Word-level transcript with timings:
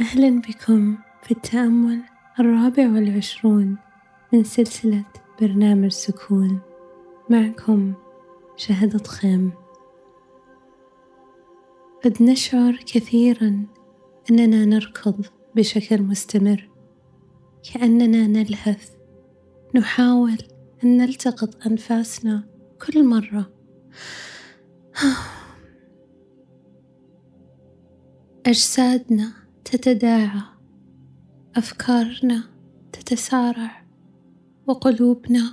أهلا 0.00 0.40
بكم 0.40 0.98
في 1.22 1.30
التأمل 1.30 2.02
الرابع 2.40 2.92
والعشرون 2.92 3.76
من 4.32 4.44
سلسلة 4.44 5.04
برنامج 5.40 5.90
سكون. 5.90 6.60
معكم 7.30 7.94
شهد 8.56 9.06
خيم 9.06 9.52
قد 12.04 12.22
نشعر 12.22 12.76
كثيرا 12.76 13.66
أننا 14.30 14.64
نركض 14.64 15.26
بشكل 15.56 16.02
مستمر 16.02 16.68
كأننا 17.72 18.26
نلهث. 18.26 18.90
نحاول 19.74 20.38
أن 20.84 20.96
نلتقط 20.96 21.66
أنفاسنا 21.66 22.44
كل 22.86 23.04
مرة. 23.08 23.50
أجسادنا 28.46 29.41
تتداعى. 29.72 30.42
أفكارنا 31.56 32.44
تتسارع 32.92 33.84
وقلوبنا 34.66 35.50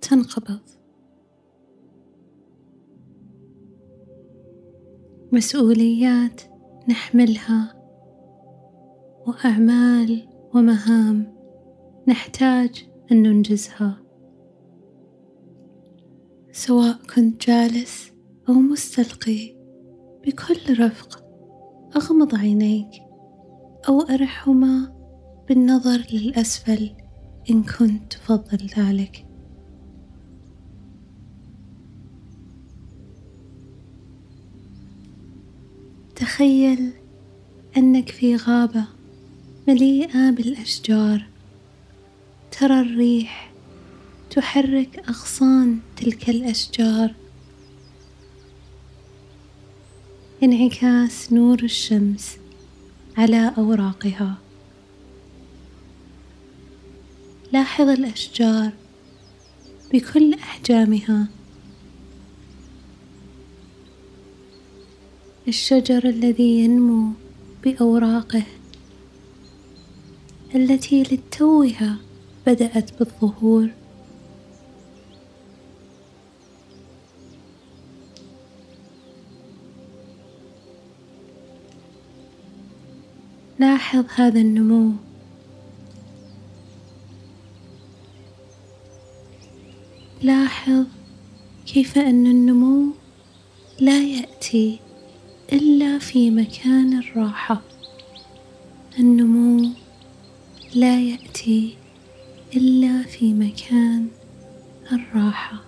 تنقبض 0.00 0.60
مسؤوليات 5.32 6.40
نحملها 6.88 7.74
وأعمال 9.26 10.28
ومهام 10.54 11.34
نحتاج 12.08 12.88
أن 13.12 13.22
ننجزها. 13.22 14.02
سواء 16.52 16.98
كنت 17.14 17.46
جالس 17.46 18.12
أو 18.48 18.54
مستلقي 18.54 19.56
بكل 20.26 20.80
رفق 20.80 21.24
أغمض 21.96 22.34
عينيك 22.34 23.03
أو 23.88 24.00
أرحهما 24.00 24.92
بالنظر 25.48 26.06
للأسفل 26.12 26.90
إن 27.50 27.62
كنت 27.62 28.12
تفضل 28.12 28.66
ذلك. 28.78 29.26
تخيل 36.16 36.92
أنك 37.76 38.10
في 38.10 38.36
غابة 38.36 38.84
مليئة 39.68 40.30
بالأشجار. 40.30 41.26
ترى 42.50 42.80
الريح 42.80 43.52
تحرك 44.30 44.98
أغصان 45.08 45.78
تلك 45.96 46.30
الأشجار. 46.30 47.14
انعكاس 50.42 51.32
نور 51.32 51.62
الشمس 51.62 52.43
على 53.16 53.52
أوراقها. 53.58 54.34
لاحظ 57.52 57.88
الأشجار 57.88 58.72
بكل 59.92 60.34
أحجامها. 60.34 61.28
الشجر 65.48 66.08
الذي 66.08 66.58
ينمو 66.58 67.12
بأوراقه 67.64 68.42
التي 70.54 71.02
لتوها 71.02 71.96
بدأت 72.46 72.98
بالظهور. 72.98 73.70
لاحظ 83.64 84.04
هذا 84.14 84.40
النمو. 84.40 84.92
لاحظ 90.22 90.86
كيف 91.66 91.98
أن 91.98 92.26
النمو 92.26 92.92
لا 93.80 93.98
يأتي 94.02 94.78
إلا 95.52 95.98
في 95.98 96.30
مكان 96.30 96.98
الراحة. 96.98 97.62
النمو 98.98 99.70
لا 100.74 101.00
يأتي 101.00 101.76
إلا 102.56 103.02
في 103.02 103.34
مكان 103.34 104.08
الراحة. 104.92 105.64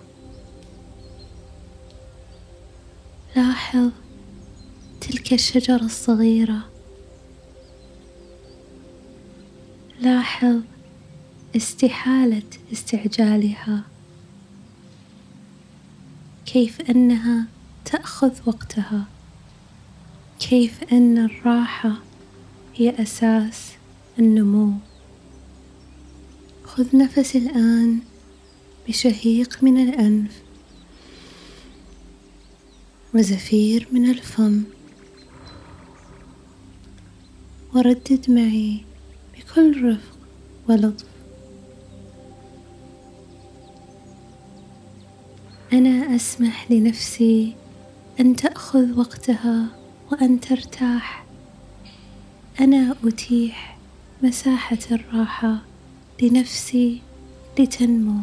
لاحظ 3.35 3.91
تلك 5.01 5.33
الشجرة 5.33 5.85
الصغيرة. 5.85 6.76
لاحظ 9.99 10.61
استحالة 11.55 12.43
استعجالها. 12.73 13.83
كيف 16.45 16.81
أنها 16.81 17.47
تأخذ 17.85 18.31
وقتها. 18.45 19.05
كيف 20.39 20.83
أن 20.91 21.17
الراحة 21.17 21.93
هي 22.75 23.01
أساس 23.01 23.71
النمو. 24.19 24.73
خذ 26.63 26.97
نفس 26.97 27.35
الآن 27.35 27.99
بشهيق 28.87 29.63
من 29.63 29.89
الأنف 29.89 30.41
وزفير 33.13 33.87
من 33.91 34.09
الفم. 34.09 34.63
وردد 37.73 38.25
معي 38.31 38.86
بكل 39.57 39.89
رفق 39.91 40.17
ولطف. 40.69 41.05
أنا 45.73 46.15
أسمح 46.15 46.71
لنفسي 46.71 47.55
أن 48.19 48.35
تأخذ 48.35 48.99
وقتها 48.99 49.65
وأن 50.11 50.39
ترتاح. 50.39 51.25
أنا 52.59 52.95
أتيح 53.03 53.77
مساحة 54.23 54.79
الراحة 54.91 55.57
لنفسي 56.21 57.01
لتنمو. 57.59 58.21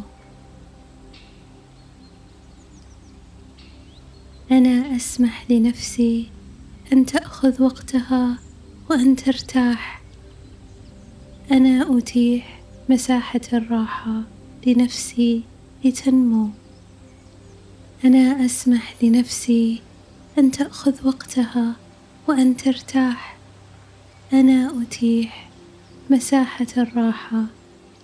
أنا 4.50 4.96
أسمح 4.96 5.50
لنفسي 5.50 6.30
أن 6.92 7.06
تأخذ 7.06 7.62
وقتها 7.62 8.38
وأن 8.90 9.16
ترتاح. 9.16 10.03
أنا 11.50 11.98
أتيح 11.98 12.60
مساحة 12.88 13.40
الراحة 13.52 14.22
لنفسي 14.66 15.42
لتنمو. 15.84 16.48
أنا 18.04 18.44
أسمح 18.44 18.94
لنفسي 19.02 19.80
أن 20.38 20.50
تأخذ 20.50 21.06
وقتها 21.06 21.76
وأن 22.28 22.56
ترتاح. 22.56 23.36
أنا 24.32 24.82
أتيح 24.82 25.50
مساحة 26.10 26.66
الراحة 26.76 27.44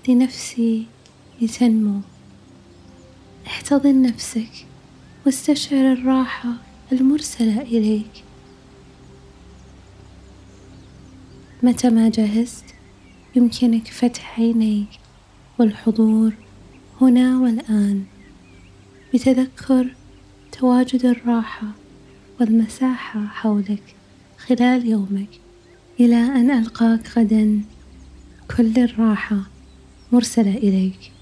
لنفسي 0.09 0.87
لتنمو. 1.43 2.01
احتضن 3.47 4.03
نفسك 4.03 4.67
واستشعر 5.27 5.93
الراحة 5.93 6.53
المرسلة 6.93 7.63
إليك. 7.63 8.25
متى 11.63 11.91
ما 11.91 12.09
جهزت؟ 12.09 12.65
يمكنك 13.37 13.89
فتح 13.89 14.41
عينيك 14.41 14.89
والحضور 15.59 16.33
هنا 17.01 17.39
والآن. 17.41 18.05
بتذكر 19.15 19.95
تواجد 20.53 21.05
الراحة 21.05 21.67
والمساحة 22.41 23.27
حولك 23.27 23.95
خلال 24.39 24.87
يومك 24.87 25.29
إلى 26.01 26.17
أن 26.17 26.51
ألقاك 26.51 27.19
غدا. 27.19 27.61
كل 28.57 28.79
الراحة 28.79 29.41
مرسلة 30.13 30.57
إليك. 30.57 31.13